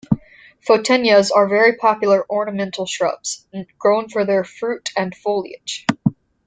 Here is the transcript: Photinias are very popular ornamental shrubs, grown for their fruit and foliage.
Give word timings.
Photinias 0.67 1.29
are 1.31 1.47
very 1.47 1.77
popular 1.77 2.25
ornamental 2.27 2.87
shrubs, 2.87 3.45
grown 3.77 4.09
for 4.09 4.25
their 4.25 4.43
fruit 4.43 4.89
and 4.97 5.13
foliage. 5.15 5.85